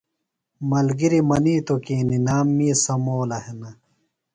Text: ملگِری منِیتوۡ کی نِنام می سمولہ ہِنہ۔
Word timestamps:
ملگِری 0.69 1.21
منِیتوۡ 1.29 1.81
کی 1.85 1.95
نِنام 2.09 2.47
می 2.57 2.67
سمولہ 2.83 3.39
ہِنہ۔ 3.45 3.71